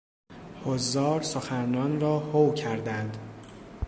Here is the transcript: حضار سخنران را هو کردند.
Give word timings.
حضار 0.65 1.21
سخنران 1.21 1.99
را 1.99 2.19
هو 2.19 2.53
کردند. 2.53 3.17